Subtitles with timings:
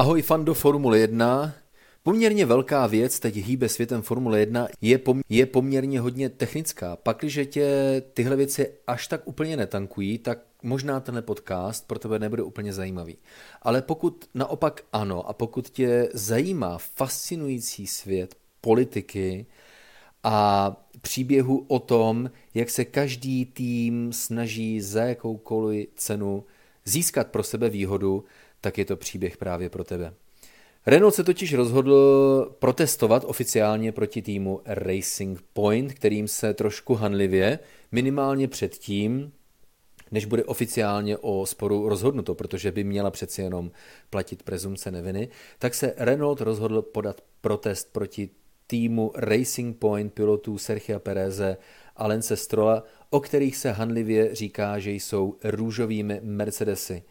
[0.00, 1.54] Ahoj fando Formule 1.
[2.02, 6.96] Poměrně velká věc, teď hýbe světem Formule 1, je, pom- je poměrně hodně technická.
[6.96, 7.66] Pakliže tě
[8.14, 13.16] tyhle věci až tak úplně netankují, tak možná tenhle podcast pro tebe nebude úplně zajímavý.
[13.62, 19.46] Ale pokud naopak ano a pokud tě zajímá fascinující svět politiky
[20.24, 26.44] a příběhu o tom, jak se každý tým snaží za jakoukoliv cenu
[26.84, 28.24] získat pro sebe výhodu,
[28.60, 30.14] tak je to příběh právě pro tebe.
[30.86, 37.58] Renault se totiž rozhodl protestovat oficiálně proti týmu Racing Point, kterým se trošku hanlivě,
[37.92, 39.32] minimálně předtím,
[40.10, 43.70] než bude oficiálně o sporu rozhodnuto, protože by měla přeci jenom
[44.10, 48.30] platit prezumce neviny, tak se Renault rozhodl podat protest proti
[48.66, 51.56] týmu Racing Point pilotů Sergio Pereze
[51.96, 57.02] a Lence Strola, o kterých se hanlivě říká, že jsou růžovými Mercedesy.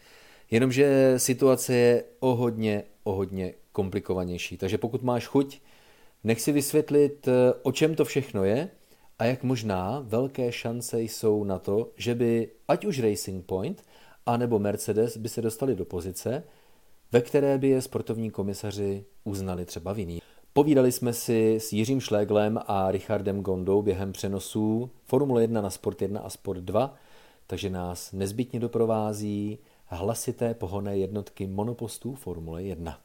[0.51, 4.57] Jenomže situace je o hodně, o hodně komplikovanější.
[4.57, 5.61] Takže pokud máš chuť,
[6.23, 7.27] nech si vysvětlit,
[7.63, 8.69] o čem to všechno je
[9.19, 13.83] a jak možná velké šance jsou na to, že by ať už Racing Point,
[14.25, 16.43] anebo Mercedes by se dostali do pozice,
[17.11, 20.21] ve které by je sportovní komisaři uznali třeba vinný.
[20.53, 26.01] Povídali jsme si s Jiřím Šléglem a Richardem Gondou během přenosů Formule 1 na Sport
[26.01, 26.95] 1 a Sport 2,
[27.47, 29.59] takže nás nezbytně doprovází
[29.95, 32.99] hlasité pohonné jednotky monopostů Formule 1.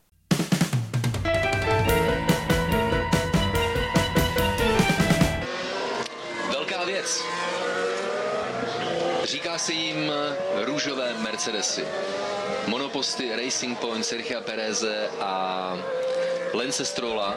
[6.53, 7.23] Velká věc.
[9.25, 10.13] Říká se jim
[10.65, 11.85] růžové Mercedesy.
[12.69, 15.77] Monoposty Racing Point, Sergio Pereze a
[16.55, 17.37] Lance Strolla.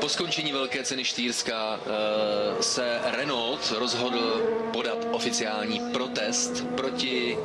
[0.00, 7.36] Po skončení velké ceny Štýrska eh, se Renault rozhodl podat oficiální protest proti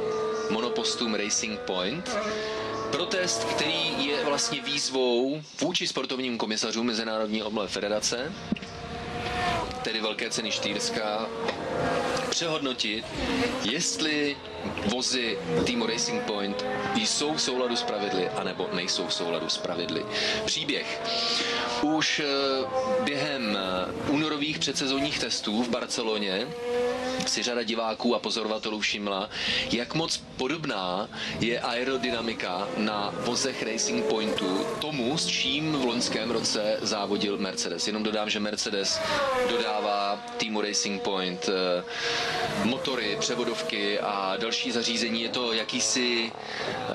[0.50, 2.18] monopostům Racing Point.
[2.92, 8.32] Protest, který je vlastně výzvou vůči sportovním komisařům Mezinárodní oblé federace,
[9.84, 11.28] tedy velké ceny Štýrska,
[12.30, 13.06] přehodnotit,
[13.72, 14.38] jestli
[14.86, 16.66] vozy týmu Racing Point
[16.96, 20.06] jsou v souladu s pravidly, anebo nejsou v souladu s pravidly.
[20.46, 21.02] Příběh.
[21.82, 22.26] Už eh,
[23.04, 26.48] během eh, únorových předsezonních testů v Barceloně
[27.30, 29.30] si řada diváků a pozorovatelů všimla,
[29.72, 36.78] jak moc podobná je aerodynamika na vozech Racing Pointu tomu, s čím v loňském roce
[36.82, 37.88] závodil Mercedes.
[37.88, 39.00] Jenom dodám, že Mercedes
[39.50, 41.84] dodává týmu Racing Point eh,
[42.64, 45.22] motory, převodovky a další zařízení.
[45.22, 46.94] Je to jakýsi eh,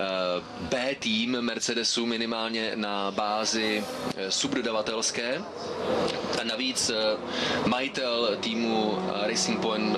[0.61, 3.85] B tým Mercedesu minimálně na bázi
[4.17, 5.43] eh, subdodavatelské.
[6.41, 6.91] A navíc
[7.67, 9.97] majitel týmu Racing Point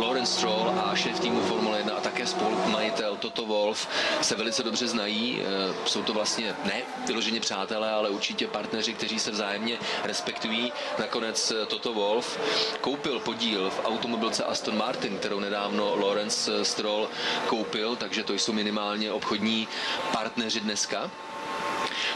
[0.00, 3.88] Lawrence Stroll a šéf týmu Formule 1 a také spolumajitel Toto Wolf
[4.22, 5.42] se velice dobře znají.
[5.84, 10.72] Jsou to vlastně ne vyloženě přátelé, ale určitě partneři, kteří se vzájemně respektují.
[10.98, 12.38] Nakonec Toto Wolf
[12.80, 17.08] koupil podíl v automobilce Aston Martin, kterou nedávno Lawrence Stroll
[17.46, 19.68] koupil, takže to jsou minimálně obchodní
[20.12, 21.10] partneři dneska.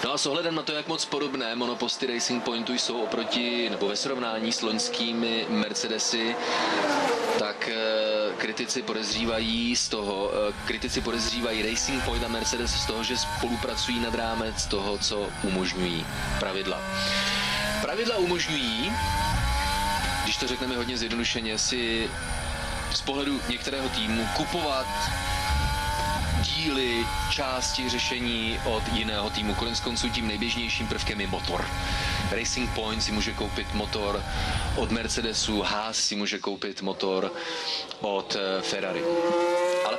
[0.04, 3.88] No a s ohledem na to, jak moc podobné monoposty Racing Pointu jsou oproti nebo
[3.88, 6.36] ve srovnání s loňskými Mercedesy,
[7.38, 13.04] tak eh, kritici podezřívají z toho, eh, kritici podezřívají Racing Point a Mercedes z toho,
[13.04, 16.06] že spolupracují nad rámec toho, co umožňují
[16.38, 16.80] pravidla.
[17.82, 18.92] Pravidla umožňují,
[20.24, 22.10] když to řekneme hodně zjednodušeně, si
[22.94, 24.86] z pohledu některého týmu kupovat
[26.42, 29.54] díly, části řešení od jiného týmu.
[29.54, 31.64] Konec konců tím nejběžnějším prvkem je motor.
[32.30, 34.22] Racing Point si může koupit motor
[34.76, 37.32] od Mercedesu, Haas si může koupit motor
[38.00, 39.02] od eh, Ferrari.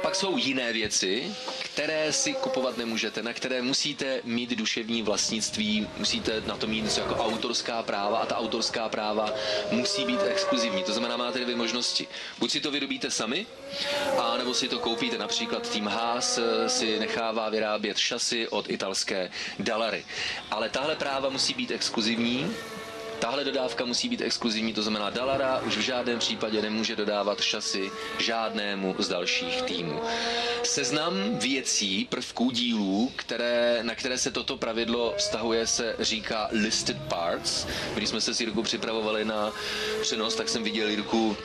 [0.01, 6.41] Pak jsou jiné věci, které si kupovat nemůžete, na které musíte mít duševní vlastnictví, musíte
[6.45, 9.33] na to mít něco jako autorská práva a ta autorská práva
[9.71, 10.83] musí být exkluzivní.
[10.83, 12.07] To znamená, máte dvě možnosti.
[12.39, 13.45] Buď si to vyrobíte sami,
[14.17, 15.17] a nebo si to koupíte.
[15.17, 20.05] Například tým Haas eh, si nechává vyrábět šasy od italské Dalary.
[20.51, 22.53] Ale tahle práva musí být exkluzivní,
[23.21, 27.91] Tahle dodávka musí být exkluzivní, to znamená Dalara už v žádném případě nemůže dodávat šasy
[28.19, 30.01] žádnému z dalších týmů.
[30.63, 37.67] Seznam věcí, prvků, dílů, které, na které se toto pravidlo vztahuje, se říká listed parts.
[37.93, 39.51] Když jsme se s Jirkou připravovali na
[40.01, 41.37] přenos, tak jsem viděl Jirku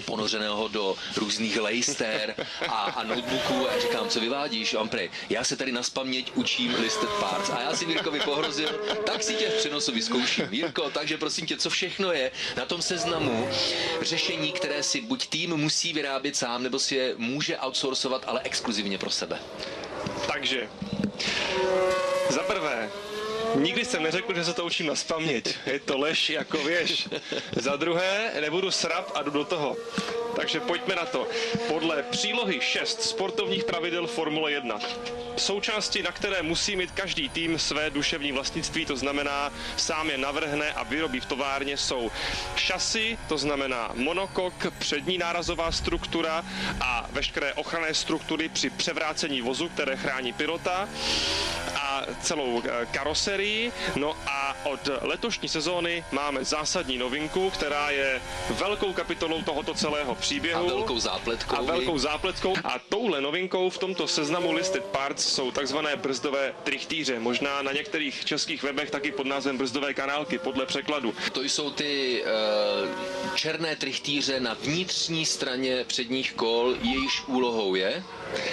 [0.00, 2.34] ponořeného do různých lejster
[2.68, 4.74] a, a notebooků a říkám, co vyvádíš?
[4.74, 7.50] A on prej, já se tady na spaměť učím listed parts.
[7.50, 8.68] A já si Jirkovi pohrozil,
[9.06, 10.48] tak si tě v přenosu vyzkouším.
[10.50, 13.48] Jirko, takže prosím tě, co všechno je na tom seznamu
[14.02, 18.98] řešení, které si buď tým musí vyrábět sám, nebo si je může outsourcovat, ale exkluzivně
[18.98, 19.38] pro sebe.
[20.32, 20.68] Takže
[22.46, 22.90] prvé,
[23.54, 25.56] Nikdy jsem neřekl, že se to učím na spaměť.
[25.66, 27.08] Je to lež jako věž.
[27.56, 29.76] Za druhé, nebudu srap a jdu do toho.
[30.36, 31.28] Takže pojďme na to.
[31.68, 34.78] Podle přílohy 6 sportovních pravidel Formule 1
[35.36, 40.72] součásti, na které musí mít každý tým své duševní vlastnictví, to znamená sám je navrhne
[40.72, 42.10] a vyrobí v továrně, jsou
[42.56, 46.44] šasy, to znamená monokok, přední nárazová struktura
[46.80, 50.88] a veškeré ochranné struktury při převrácení vozu, které chrání pilota
[51.94, 53.72] a celou eh, karoserii.
[53.96, 58.20] No a od letošní sezóny máme zásadní novinku, která je
[58.50, 60.66] velkou kapitolou tohoto celého příběhu.
[60.66, 61.56] A velkou zápletkou.
[61.56, 62.54] A velkou zápletkou.
[62.64, 67.18] A touhle novinkou v tomto seznamu Listed Parts jsou takzvané brzdové trichtýře.
[67.18, 71.14] Možná na některých českých webech taky pod názvem brzdové kanálky, podle překladu.
[71.32, 78.04] To jsou ty uh, černé trichtýře na vnitřní straně předních kol, jejichž úlohou je?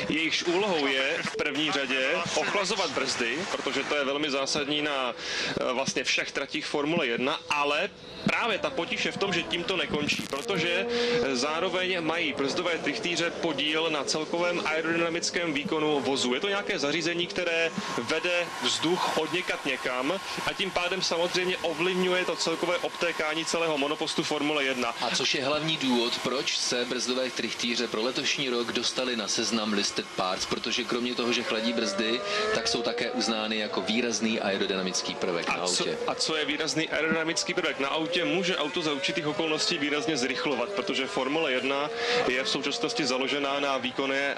[0.09, 5.71] Jejichž úlohou je v první řadě ochlazovat brzdy, protože to je velmi zásadní na uh,
[5.71, 7.89] vlastně všech tratích Formule 1, ale
[8.25, 10.85] právě ta potíž je v tom, že tím to nekončí, protože
[11.33, 16.33] zároveň mají brzdové trichtýře podíl na celkovém aerodynamickém výkonu vozu.
[16.33, 22.25] Je to nějaké zařízení, které vede vzduch od někat někam a tím pádem samozřejmě ovlivňuje
[22.25, 24.89] to celkové obtékání celého monopostu Formule 1.
[25.01, 29.73] A což je hlavní důvod, proč se brzdové trichtýře pro letošní rok dostali na seznam
[29.73, 32.21] listed parts, protože kromě toho, že chladí brzdy,
[32.55, 35.97] tak jsou také uznány jako výrazný aerodynamický prvek a na autě.
[36.05, 38.25] Co, a co je výrazný aerodynamický prvek na autě?
[38.25, 41.89] Může auto za určitých okolností výrazně zrychlovat, protože Formule 1
[42.27, 44.35] je v současnosti založená na výkonné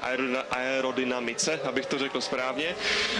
[0.51, 2.75] aerodynamice, abych to řekl správně.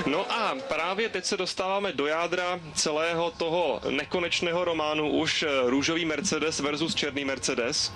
[0.06, 6.60] No a právě teď se dostáváme do jádra celého toho nekonečného románu už růžový Mercedes
[6.60, 7.92] versus černý Mercedes.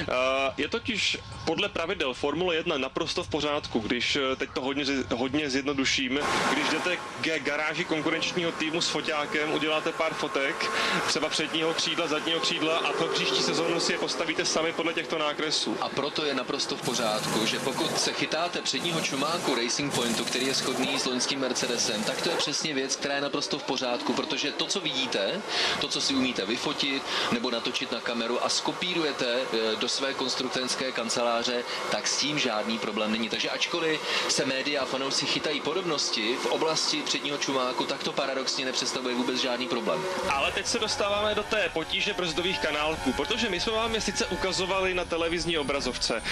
[0.00, 4.84] Eh, je totiž podle pravidel Formule 1 naprosto v pořádku, když eh, teď to hodně,
[5.16, 6.18] hodně zjednoduším,
[6.52, 10.70] když jdete k garáži konkurenčního týmu s foťákem, uděláte pár fotek,
[11.06, 15.18] třeba předního křídla, zadního křídla a pro příští sezónu si je postavíte sami podle těchto
[15.18, 15.76] nákresů.
[15.80, 20.46] A proto je naprosto v pořádku, že pokud se chytáte předního čumáku Racing Pointu, který
[20.46, 24.12] je schodný s loňským Mercedesem, tak to je přesně věc, která je naprosto v pořádku,
[24.12, 25.42] protože to, co vidíte,
[25.80, 27.02] to, co si umíte vyfotit
[27.32, 32.78] nebo natočit na kameru a skopírujete eh, do své konstruktorské kanceláře, tak s tím žádný
[32.78, 33.28] problém není.
[33.28, 38.64] Takže ačkoliv se média a fanoušci chytají podobnosti v oblasti předního čumáku, tak to paradoxně
[38.64, 40.00] nepředstavuje vůbec žádný problém.
[40.30, 44.26] Ale teď se dostáváme do té potíže brzdových kanálků, protože my jsme vám je sice
[44.26, 46.22] ukazovali na televizní obrazovce,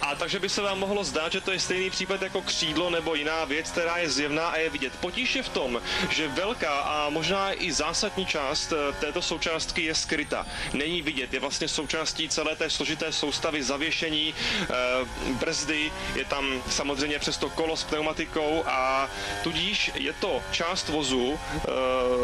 [0.00, 3.14] a takže by se vám mohlo zdát, že to je stejný případ jako křídlo nebo
[3.14, 4.92] jiná věc, která je zjevná a je vidět.
[5.00, 9.94] Potíž je v tom, že velká a možná i zásadní část eh, této součástky je
[9.94, 10.46] skryta.
[10.72, 14.74] Není vidět, je vlastně součástí celé té složité soustavy zavěšení, eh,
[15.32, 19.10] brzdy, je tam samozřejmě přesto kolo s pneumatikou a
[19.42, 21.58] tudíž je to část vozu eh,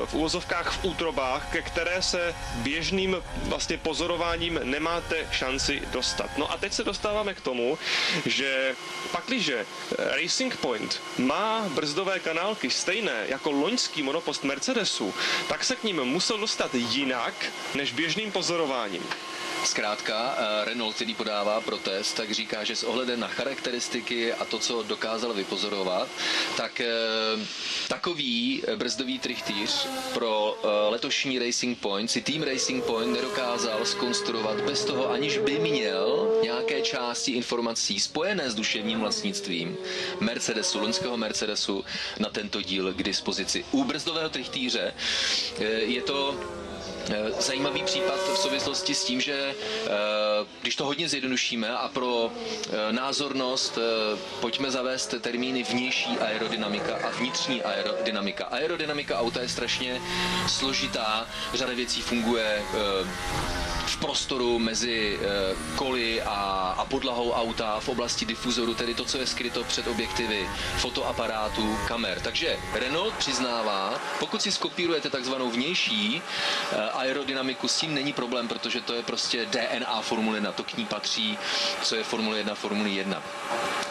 [0.07, 6.31] v úvozovkách v útrobách, ke které se běžným vlastně pozorováním nemáte šanci dostat.
[6.37, 7.79] No a teď se dostáváme k tomu,
[8.27, 8.75] že
[9.13, 9.67] pakliže
[9.99, 15.15] Racing Point má brzdové kanálky stejné jako loňský monopost Mercedesu,
[15.49, 17.35] tak se k ním musel dostat jinak
[17.75, 19.03] než běžným pozorováním.
[19.65, 24.59] Zkrátka, eh, Renault, který podává protest, tak říká, že s ohledem na charakteristiky a to,
[24.59, 26.09] co dokázal vypozorovat,
[26.57, 26.87] tak eh,
[27.89, 34.85] takový brzdový trichtýř pro eh, letošní Racing Point si tým Racing Point nedokázal skonstruovat bez
[34.85, 39.77] toho, aniž by měl nějaké části informací spojené s duševním vlastnictvím
[40.21, 41.85] Mercedesu, loňského Mercedesu
[42.19, 43.65] na tento díl k dispozici.
[43.71, 44.95] U brzdového trichtýře
[45.87, 46.72] je to Eh,
[47.41, 49.91] zajímavý případ v souvislosti s tím, že eh,
[50.63, 53.79] když to hodně zjednodušíme a pro eh, názornost
[54.41, 58.45] pojďme zavést termíny vnější aerodynamika a vnitřní aerodynamika.
[58.45, 60.01] Aerodynamika auta je strašně
[60.49, 62.63] složitá, řada věcí funguje
[63.93, 65.19] v prostoru mezi
[65.77, 70.49] koly a, a podlahou auta v oblasti difuzoru, tedy to, co je skryto před objektivy
[70.79, 72.21] fotoaparátů, kamer.
[72.21, 76.23] Takže Renault přiznává, pokud si skopírujete takzvanou vnější
[76.93, 80.85] aerodynamiku, s tím není problém, protože to je prostě DNA Formule 1, to k ní
[80.87, 81.39] patří,
[81.83, 83.23] co je Formule 1, Formule 1.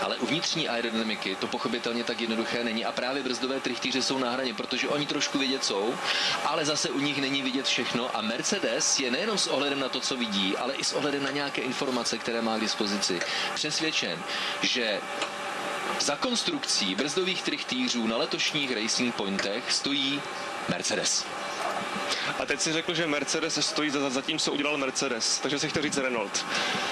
[0.02, 4.32] Ale u vnitřní aerodynamiky to pochopitelně tak jednoduché není a právě brzdové trichtýře jsou na
[4.32, 5.94] hraně, protože oni trošku vidět jsou,
[6.46, 10.00] ale zase u nich není vidět všechno a Mercedes je nejenom s ohledem na to,
[10.00, 13.20] co vidí, ale i s ohledem na nějaké informace, které má k dispozici,
[13.56, 14.20] přesvědčen,
[14.62, 15.00] že
[16.00, 20.22] za konstrukcí brzdových trichtýřů na letošních Racing Pointech stojí
[20.70, 21.26] Mercedes.
[22.40, 25.70] A teď si řekl, že Mercedes stojí za, za tím, co udělal Mercedes, takže si
[25.70, 26.46] chtěl říct Renault.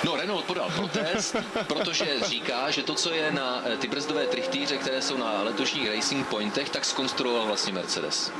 [0.03, 1.35] No, Renault podal protest,
[1.67, 5.89] protože říká, že to, co je na eh, ty brzdové trichtýře, které jsou na letošních
[5.95, 8.31] Racing Pointech, tak skonstruoval vlastně Mercedes.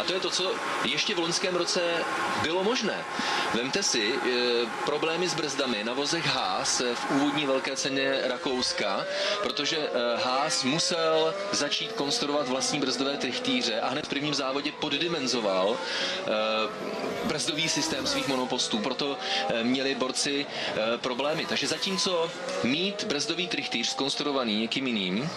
[0.00, 0.52] A to je to, co
[0.84, 1.80] ještě v loňském roce
[2.42, 3.04] bylo možné.
[3.54, 4.18] Vemte si e,
[4.84, 9.04] problémy s brzdami na vozech Haas v úvodní velké ceně Rakouska,
[9.42, 9.90] protože e,
[10.24, 15.76] Haas musel začít konstruovat vlastní brzdové trichtýře a hned v prvním závodě poddimenzoval
[17.24, 19.16] brzdový systém svých monopostů, proto
[19.48, 21.46] e, měli borci e, problémy.
[21.46, 22.30] Takže zatímco
[22.62, 25.30] mít brzdový trichtýř skonstruovaný někým jiným,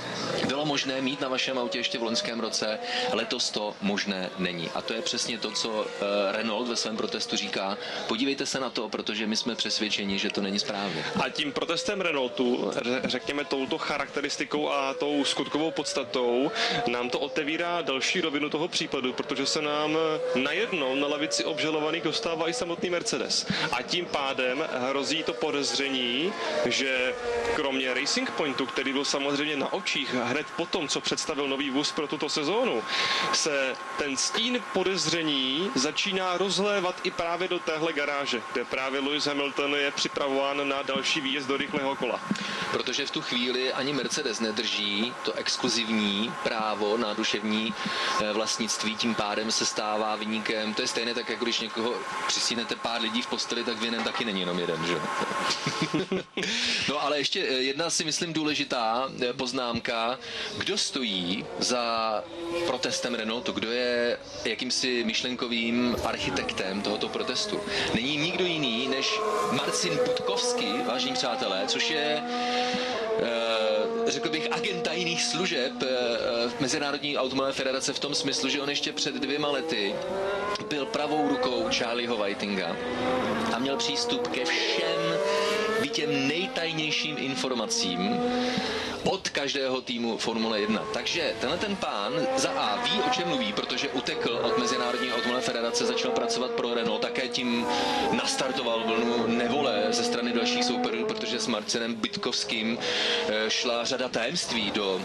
[0.48, 2.80] bylo možné mít na vašem autě ještě v loňském roce,
[3.12, 4.70] letos to možné není.
[4.76, 5.86] A to je přesně to, co
[6.32, 7.78] Renault ve svém protestu říká.
[8.08, 11.06] Podívejte se na to, protože my jsme přesvědčeni, že to není správně.
[11.24, 12.72] A tím protestem Renaultu,
[13.04, 16.52] řekněme touto charakteristikou a tou skutkovou podstatou,
[16.88, 19.98] nám to otevírá další rovinu toho případu, protože se nám
[20.58, 23.46] najednou na lavici obžalovaných dostává i samotný Mercedes.
[23.72, 26.34] A tím pádem hrozí to podezření,
[26.66, 27.14] že
[27.56, 31.92] kromě Racing Pointu, který byl samozřejmě na očích hned po tom, co představil nový vůz
[31.92, 32.84] pro tuto sezónu,
[33.34, 39.76] se ten stín podezření začíná rozlévat i právě do téhle garáže, kde právě Lewis Hamilton
[39.76, 42.20] je připravován na další výjezd do rychlého kola.
[42.72, 47.74] Protože v tu chvíli ani Mercedes nedrží to exkluzivní právo na duševní
[48.22, 50.16] eh, vlastnictví, tím pádem se stává
[50.48, 50.74] vyníkem.
[50.74, 51.94] To je stejné tak, jako když někoho
[52.28, 54.96] přisínete pár lidí v posteli, tak vinen taky není jenom jeden, že?
[56.90, 60.20] no ale ještě eh, jedna si myslím důležitá eh, poznámka.
[60.58, 62.24] Kdo stojí za
[62.68, 63.52] protestem Renaultu?
[63.52, 67.60] Kdo je jakýmsi myšlenkovým architektem tohoto protestu?
[67.94, 69.20] Není nikdo jiný než
[69.52, 72.24] Marcin Putkovský, vážení přátelé, což je
[74.08, 75.72] řekl bych, agent tajných služeb
[76.60, 79.96] Mezinárodní automobilové federace v tom smyslu, že on ještě před dvěma lety
[80.70, 82.76] byl pravou rukou Charlieho Whitinga
[83.54, 85.18] a měl přístup ke všem
[85.98, 88.20] těm nejtajnějším informacím
[89.10, 90.84] od každého týmu Formule 1.
[90.94, 95.42] Takže tenhle ten pán za A ví, o čem mluví, protože utekl od Mezinárodní automobilové
[95.42, 97.66] federace, začal pracovat pro Renault, také tím
[98.12, 104.72] nastartoval vlnu nevole ze strany dalších souperů, protože s Marcinem Bytkovským eh, šla řada tajemství
[104.72, 105.02] do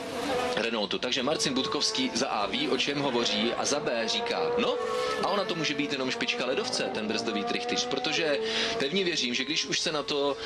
[0.57, 0.99] Renaultu.
[0.99, 4.75] Takže Marcin Budkovský za A ví, o čem hovoří a za B říká, no
[5.23, 8.39] a ona to může být jenom špička ledovce, ten brzdový trichtyř, protože
[8.79, 10.37] pevně věřím, že když už se na to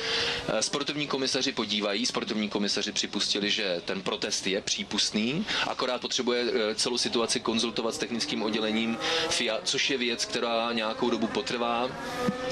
[0.47, 6.75] eh, sportovní komisaři podívají, sportovní komisaři připustili, že ten protest je přípustný, akorát potřebuje eh,
[6.75, 8.97] celou situaci konzultovat s technickým oddělením
[9.29, 11.89] FIA, což je věc, která nějakou dobu potrvá.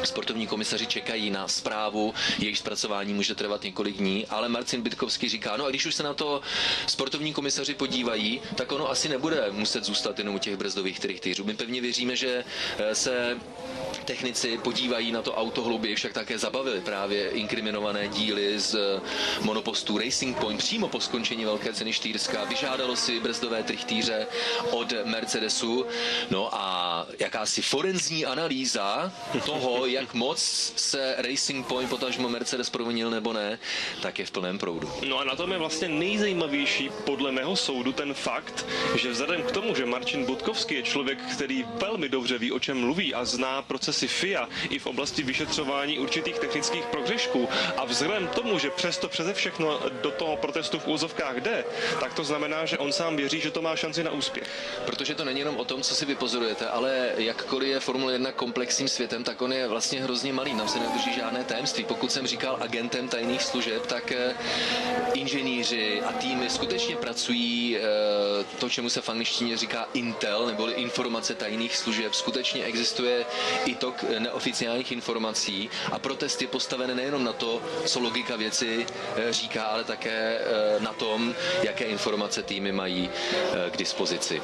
[0.04, 5.58] Sportovní komisaři čekají na zprávu, jejich zpracování může trvat několik dní, ale Marcin Bytkovský říká,
[5.58, 6.42] no a když už se na to
[6.88, 11.44] sportovní komisaři podívají, tak ono asi nebude muset zůstat jenom u těch brzdových trichtýřů.
[11.44, 12.44] My pevně věříme, že
[12.78, 13.38] eh, se
[14.06, 18.76] technici podívají na to auto hlouběji, však také zabavili právě inkriminované díly z
[19.42, 22.44] monopostu Racing Point přímo po skončení velké ceny Štýrska.
[22.44, 24.28] Vyžádalo si brzdové trichtýře
[24.72, 25.86] od Mercedesu.
[26.30, 29.12] No a jakási forenzní analýza
[29.46, 30.40] toho, jak moc
[30.76, 33.60] se Racing Point potažmo Mercedes provinil nebo ne,
[34.02, 34.92] tak je v plném proudu.
[35.08, 39.52] No a na tom je vlastně nejzajímavější podle mého soudu ten fakt, že vzhledem k
[39.52, 43.62] tomu, že Martin Budkovský je člověk, který velmi dobře ví, o čem mluví a zná
[43.96, 49.08] procesy FIA i v oblasti vyšetřování určitých technických prohřešků a vzhledem k tomu, že přesto
[49.10, 51.64] přeze všechno do toho protestu v úzovkách jde,
[52.00, 54.48] tak to znamená, že on sám věří, že to má šanci na úspěch.
[54.86, 58.88] Protože to není jenom o tom, co si vypozorujete, ale jakkoliv je Formule 1 komplexním
[58.88, 61.84] světem, tak on je vlastně hrozně malý, nám se nedrží žádné tajemství.
[61.84, 64.36] Pokud jsem říkal agentem tajných služeb, tak eh,
[65.14, 67.82] inženýři a týmy skutečně pracují eh,
[68.60, 72.14] to, čemu se v angličtině říká Intel, neboli informace tajných služeb.
[72.14, 73.26] Skutečně existuje
[73.66, 79.34] i tok neoficiálních informací a protest je postaven nejenom na to, co logika věci eh,
[79.34, 80.40] říká, ale také
[80.80, 83.10] na tom, jaké informace týmy mají
[83.72, 84.42] k dispozici.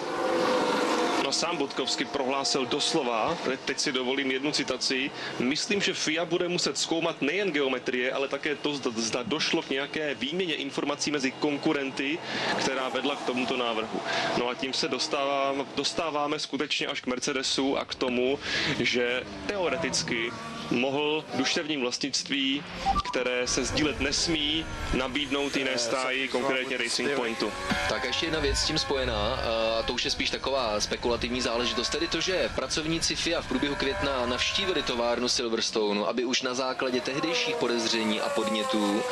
[1.31, 6.77] No sám Bodkovsky prohlásil doslova, teď si dovolím jednu citaci, myslím, že FIA bude muset
[6.77, 12.19] zkoumat nejen geometrie, ale také to, zda došlo k nějaké výměně informací mezi konkurenty,
[12.59, 13.99] která vedla k tomuto návrhu.
[14.37, 18.39] No a tím se dostáváme, dostáváme skutečně až k Mercedesu a k tomu,
[18.79, 20.31] že teoreticky
[20.71, 22.63] mohl duševním vlastnictví,
[23.07, 27.51] které se sdílet nesmí, nabídnout jiné stáji, konkrétně Racing Pointu.
[27.89, 29.39] Tak ještě jedna věc s tím spojená,
[29.79, 33.75] a to už je spíš taková spekulativní záležitost, tedy to, že pracovníci FIA v průběhu
[33.75, 39.03] května navštívili továrnu Silverstone, aby už na základě tehdejších podezření a podnětů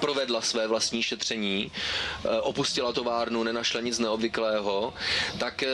[0.00, 1.72] provedla své vlastní šetření,
[2.24, 4.94] e, opustila továrnu, nenašla nic neobvyklého,
[5.38, 5.64] tak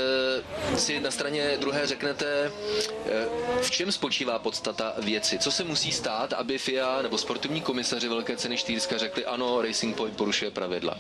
[0.76, 2.52] si na straně druhé řeknete,
[3.62, 8.36] v čem spočívá podstata věci, co se musí stát, aby FIA nebo sportovní komisaři Velké
[8.36, 10.98] ceny Štýrska řekli, ano, Racing Point porušuje pravidla.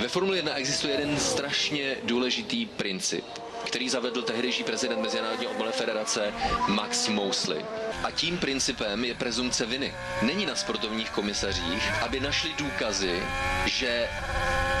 [0.00, 3.24] Ve Formule 1 existuje jeden strašně důležitý princip,
[3.64, 6.34] který zavedl tehdejší prezident Mezinárodní odborné federace
[6.68, 7.64] Max Mosley.
[8.02, 9.94] A tím principem je prezumce viny.
[10.22, 13.22] Není na sportovních komisařích, aby našli důkazy,
[13.66, 14.08] že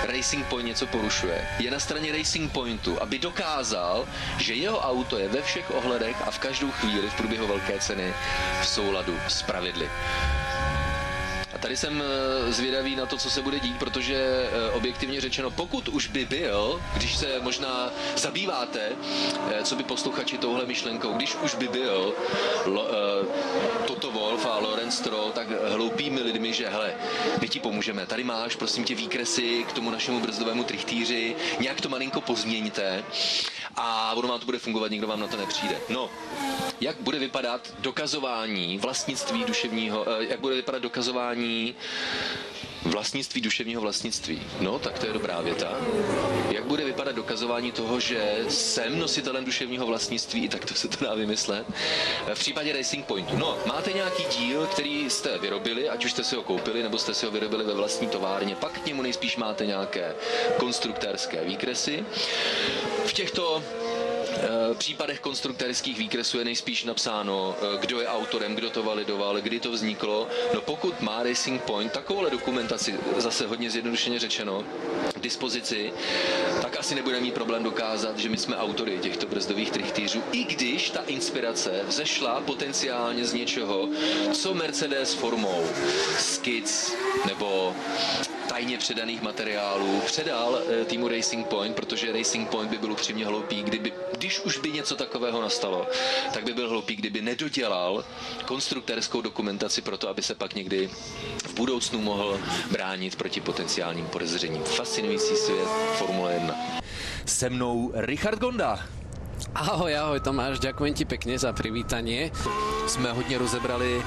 [0.06, 1.48] Racing Point něco porušuje.
[1.58, 4.08] Je na straně Racing Pointu, aby dokázal,
[4.38, 8.14] že jeho auto je ve všech ohledech a v každou chvíli v průběhu velké ceny
[8.60, 9.90] v souladu s pravidly.
[11.56, 15.50] A tady jsem eh, zvědavý na to, co se bude dít, protože eh, objektivně řečeno,
[15.50, 18.92] pokud už by byl, když se možná zabýváte,
[19.50, 22.14] eh, co by posluchači touhle myšlenkou, když už by byl
[23.86, 26.94] Toto Wolf a Lorenz Stroll tak hloupými lidmi, že hele,
[27.40, 31.88] my ti pomůžeme, tady máš, prosím tě, výkresy k tomu našemu brzdovému trichtýři, nějak to
[31.88, 33.04] malinko pozměňte
[33.76, 35.76] a ono vám to bude fungovat, nikdo vám na to nepřijde.
[35.88, 36.10] No,
[36.80, 41.74] jak bude vypadat dokazování vlastnictví duševního, jak bude vypadat dokazování vlastní
[42.84, 44.42] vlastnictví duševního vlastnictví.
[44.60, 45.72] No, tak to je dobrá věta.
[46.50, 51.14] Jak bude vypadat dokazování toho, že jsem nositelem duševního vlastnictví, tak to se to dá
[51.14, 51.66] vymyslet.
[52.34, 53.36] V případě Racing Pointu.
[53.36, 57.14] No, máte nějaký díl, který jste vyrobili, ať už jste si ho koupili, nebo jste
[57.14, 60.14] si ho vyrobili ve vlastní továrně, pak k němu nejspíš máte nějaké
[60.56, 62.04] konstruktérské výkresy.
[63.06, 63.62] V těchto
[64.74, 69.70] případech konstruktorských výkresů je nejspíš napsáno, eh, kdo je autorem, kdo to validoval, kdy to
[69.70, 70.28] vzniklo.
[70.54, 74.64] No pokud má Racing Point takovouhle dokumentaci, zase hodně zjednodušeně řečeno,
[75.14, 75.92] k dispozici,
[76.62, 80.90] tak asi nebude mít problém dokázat, že my jsme autory těchto brzdových trichtýřů, i když
[80.90, 83.88] ta inspirace vzešla potenciálně z něčeho,
[84.32, 85.66] co Mercedes formou
[86.18, 86.94] skic
[87.26, 87.76] nebo
[88.56, 93.62] tajně předaných materiálů předal eh, týmu Racing Point, protože Racing Point by byl upřímně hloupý,
[93.62, 95.86] kdyby, když už by něco takového nastalo,
[96.32, 98.04] tak by byl hloupý, kdyby nedodělal
[98.44, 100.88] konstruktérskou dokumentaci pro to, aby se pak někdy
[101.46, 104.62] v budoucnu mohl bránit proti potenciálním podezřením.
[104.62, 106.54] Fascinující svět Formule 1.
[107.24, 108.80] Se mnou Richard Gonda.
[109.54, 112.32] Ahoj, ahoj Tomáš, ďakujem ti pekne za privítanie.
[112.88, 114.00] Jsme hodně rozebrali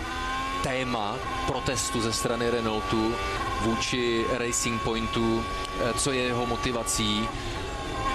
[0.64, 1.18] téma
[1.48, 3.16] protestu ze strany Renaultu
[3.62, 5.44] vůči Racing Pointu,
[5.80, 7.28] eh, co je jeho motivací.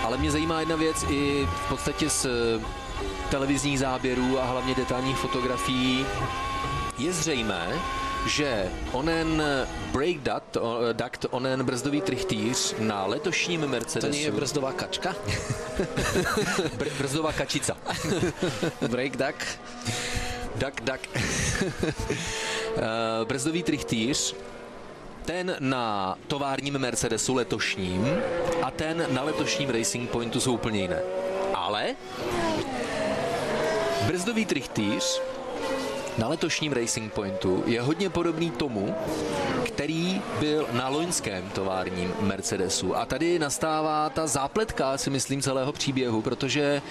[0.04, 2.64] Ale mě zajímá jedna věc i v podstatě z eh,
[3.30, 6.06] televizních záběrů a hlavně detailních fotografií.
[6.98, 7.68] Je zřejmé,
[8.26, 9.42] že onen
[9.92, 10.56] brake duct,
[10.92, 14.18] duct onen brzdový trichtýř na letošním Mercedesu...
[14.18, 15.14] To je brzdová kačka?
[16.76, 17.76] Br- brzdová kačica.
[18.88, 19.60] brake duct.
[20.54, 21.08] Duck, duck.
[22.76, 24.34] Eh, brzdový trichtýř
[25.24, 28.16] ten na továrním Mercedesu letošním
[28.62, 31.00] a ten na letošním Racing Pointu jsou úplně jiné.
[31.54, 31.94] Ale
[34.06, 35.20] brzdový trichtýř
[36.18, 38.94] na letošním Racing Pointu je hodně podobný tomu,
[39.64, 42.96] který byl na loňském továrním Mercedesu.
[42.96, 46.82] A tady nastává ta zápletka, si myslím, celého příběhu, protože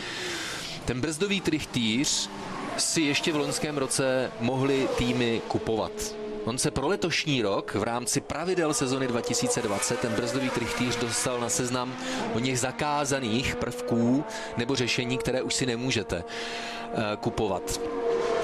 [0.86, 2.30] ten brzdový trichtýř
[2.78, 5.92] si ještě v loňském roce mohli týmy kupovat.
[6.46, 11.50] On se pro letošní rok v rámci pravidel sezony 2020 ten brzdový trichtýř dostal na
[11.50, 11.96] seznam
[12.34, 14.24] o něch zakázaných prvků
[14.58, 17.82] nebo řešení, které už si nemůžete uh, kupovat.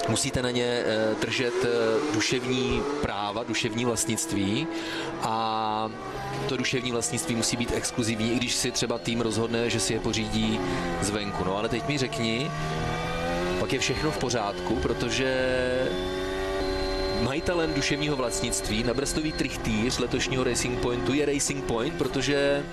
[0.10, 4.68] Musíte na ně uh, držet uh, duševní práva, duševní vlastnictví
[5.22, 5.92] a
[6.50, 10.00] to duševní vlastnictví musí být exkluzivní, i když si třeba tým rozhodne, že si je
[10.00, 10.60] pořídí
[11.02, 11.44] zvenku.
[11.44, 12.52] No ale teď mi řekni,
[13.70, 15.30] pak je všechno v pořádku, protože
[17.22, 22.64] majitelem duševního vlastnictví na brstový trichtýř letošního Racing Pointu je Racing Point, protože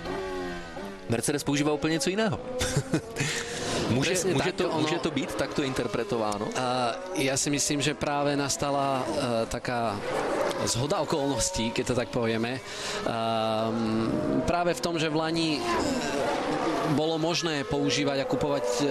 [1.08, 2.40] Mercedes používá úplně něco jiného.
[3.90, 6.46] může, může, to, ono, může to být takto interpretováno?
[6.46, 6.52] Uh,
[7.14, 9.16] já si myslím, že právě nastala uh,
[9.48, 10.00] taká
[10.64, 12.60] zhoda okolností, keď to tak povieme.
[13.04, 15.60] Um, práve v tom, že v Lani
[16.94, 18.90] bolo možné používať a kupovať uh,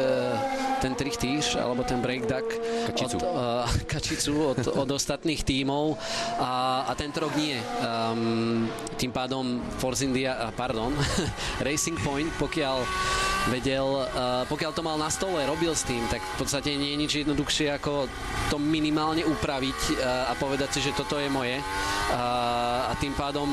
[0.84, 2.44] ten trichtýř alebo ten breakduck
[2.92, 3.18] kačicu.
[3.18, 5.96] Od, uh, kačicu od, od ostatných tímov
[6.42, 7.56] a, a tento rok nie.
[7.80, 8.68] Um,
[9.00, 10.92] tým pádom Force India, pardon,
[11.68, 12.84] Racing Point, pokiaľ
[13.50, 14.06] vedel,
[14.50, 17.78] pokiaľ to mal na stole, robil s tým, tak v podstate nie je nič jednoduchšie
[17.78, 18.10] ako
[18.50, 21.62] to minimálne upraviť a povedať si, že toto je moje
[22.16, 23.50] a tým pádom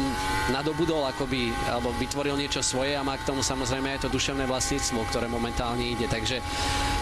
[0.53, 5.05] nadobudol akoby, alebo vytvoril niečo svoje a má k tomu samozrejme aj to duševné vlastníctvo,
[5.09, 6.09] ktoré momentálne ide.
[6.09, 6.41] Takže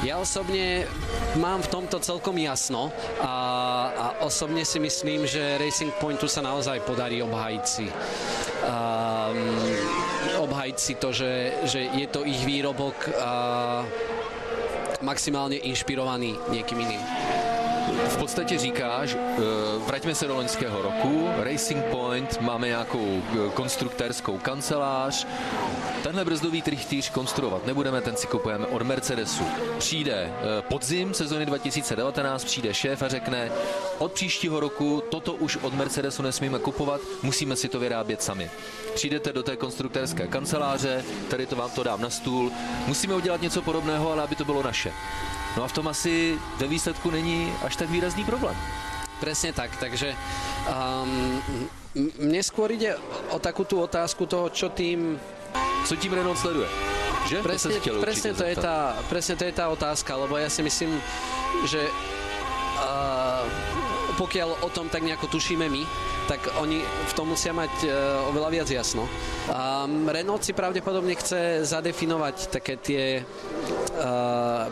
[0.06, 0.86] ja osobne
[1.38, 3.34] mám v tomto celkom jasno a,
[3.90, 9.36] a osobne si myslím, že Racing Pointu sa naozaj podarí obhájiť si um,
[10.70, 13.32] obhájiť si to, že, že je to ich výrobok a
[15.02, 17.00] maximálně inšpirovaný někým jiným
[18.08, 19.38] v podstatě říkáš, eh,
[19.86, 25.26] vraťme se do loňského roku, Racing Point, máme nějakou eh, konstruktérskou kancelář,
[26.02, 29.44] tenhle brzdový trichtýř konstruovat nebudeme, ten si kupujeme od Mercedesu.
[29.78, 33.50] Přijde eh, podzim sezony 2019, přijde šéf a řekne,
[33.98, 38.50] od příštího roku toto už od Mercedesu nesmíme kupovat, musíme si to vyrábět sami.
[38.94, 42.50] Přijdete do té konstruktérské kanceláře, tady to vám to dám na stůl,
[42.86, 44.92] musíme udělat něco podobného, ale aby to bylo naše.
[45.56, 48.54] No a v tom asi ve výsledku není až tak výrazný problém.
[49.20, 50.16] Presne tak, takže
[50.64, 51.42] um,
[52.16, 52.96] mne skôr ide
[53.34, 55.18] o takú tú otázku toho, čo tým...
[55.84, 56.68] Co tím Renault sleduje?
[57.28, 57.36] Že?
[57.42, 60.96] Presne, to, presne, to je tá, presne to je tá otázka, lebo ja si myslím,
[61.68, 63.44] že uh,
[64.16, 65.82] pokiaľ o tom tak nejako tušíme my,
[66.28, 69.04] tak oni v tom musia mať uh, oveľa viac jasno.
[69.50, 73.26] Um, Renault si pravdepodobne chce zadefinovať také tie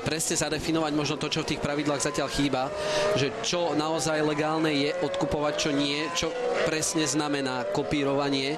[0.03, 2.73] presne zadefinovať možno to, čo v tých pravidlách zatiaľ chýba,
[3.17, 6.33] že čo naozaj legálne je odkupovať, čo nie, čo
[6.65, 8.57] presne znamená kopírovanie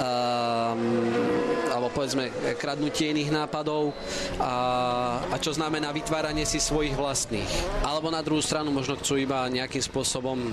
[0.00, 0.80] um,
[1.72, 2.28] alebo povedzme
[2.60, 3.96] kradnutie iných nápadov
[4.36, 4.52] a,
[5.32, 7.48] a čo znamená vytváranie si svojich vlastných.
[7.84, 10.52] Alebo na druhú stranu možno chcú iba nejakým spôsobom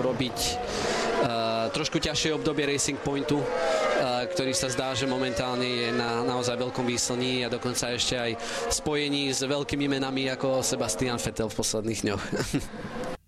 [0.00, 3.42] urobiť uh, trošku ťažšie obdobie Racing Pointu,
[4.00, 8.40] ktorý sa zdá, že momentálne je na naozaj veľkom výslní a dokonca ešte aj
[8.72, 12.22] spojení s veľkými menami ako Sebastian Vettel v posledných dňoch.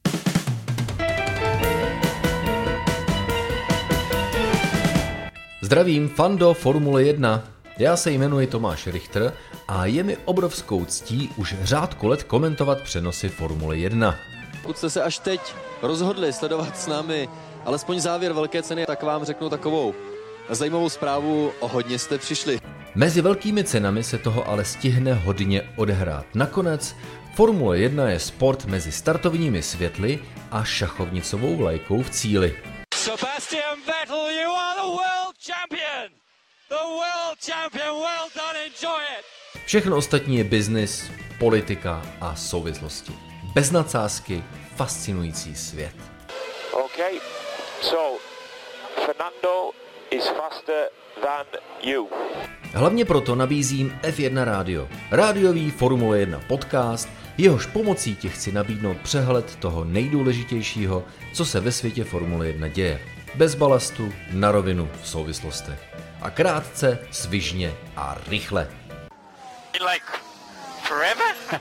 [5.73, 7.45] Zdravím, fando Formule 1.
[7.79, 9.33] Já se jmenuji Tomáš Richter
[9.69, 14.17] a je mi obrovskou ctí už řádku let komentovat přenosy Formule 1.
[14.63, 15.41] Pokud jste se až teď
[15.83, 17.29] rozhodli sledovat s námi
[17.65, 19.95] alespoň závěr velké ceny, tak vám řeknu takovou
[20.55, 22.59] zajímavou zprávu, o hodně jste přišli.
[22.95, 26.27] Mezi velkými cenami se toho ale stihne hodně odehrát.
[26.35, 26.97] Nakonec
[27.35, 30.19] Formule 1 je sport mezi startovními světly
[30.51, 32.59] a šachovnicovou vlajkou v cíli.
[32.95, 36.11] Sebastian Vettel, you are the world champion!
[36.69, 39.25] The world champion, well done, enjoy it!
[39.67, 43.13] Všechno ostatní je biznis, politika a souvislosti.
[43.55, 44.45] Bez nadsázky
[44.77, 45.95] fascinující svět.
[46.73, 47.21] Okay,
[47.81, 48.19] so
[49.07, 49.71] Fernando
[50.13, 50.89] is faster
[51.23, 51.47] than
[51.83, 52.09] you.
[52.75, 59.57] Hlavně proto nabízím F1 Radio, rádiový Formule 1 podcast, jehož pomocí ti chci nabídnout přehled
[59.57, 63.01] toho nejdůležitějšího, co se ve světě Formule 1 děje.
[63.35, 65.79] Bez balastu, na rovinu, v souvislostech.
[66.23, 68.69] A krátce, svižně a rychle.
[69.73, 70.07] Like
[70.83, 71.61] forever?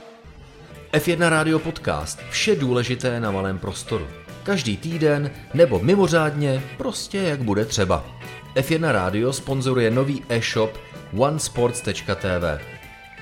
[0.92, 2.20] F1 Radio Podcast.
[2.30, 4.08] Vše důležité na malém prostoru.
[4.42, 8.06] Každý týden nebo mimořádně, prostě jak bude třeba.
[8.54, 10.78] F1 Radio sponzoruje nový e-shop
[11.16, 12.60] onesports.tv.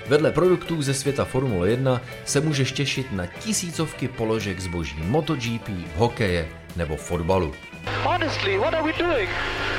[0.06, 6.59] Vedle produktů ze světa Formule 1 se můžeš těšit na tisícovky položek zboží MotoGP, hokeje
[6.76, 7.52] nebo fotbalu.
[8.04, 9.28] Honestly, what are we doing?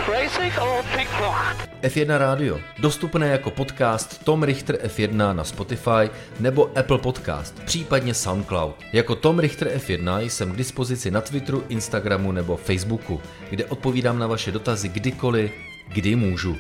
[0.08, 1.70] Racing or ping pong?
[1.82, 2.60] F1 Radio.
[2.80, 8.76] Dostupné jako podcast Tom Richter F1 na Spotify nebo Apple Podcast, případně SoundCloud.
[8.94, 14.28] Jako Tom Richter F1 jsem k dispozici na Twitteru, Instagramu nebo Facebooku, kde odpovídám na
[14.28, 15.52] vaše dotazy kdykoliv,
[15.88, 16.58] kdy můžu.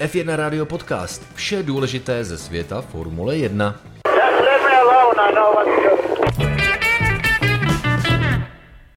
[0.00, 1.22] F1 Radio Podcast.
[1.34, 3.80] Vše důležité ze světa Formule 1.
[4.06, 5.54] Just leave me alone, I know.